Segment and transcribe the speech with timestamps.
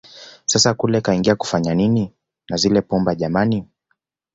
[0.45, 2.13] Sasa kule kaingia kufanya nini
[2.49, 3.67] na zile pumba jamani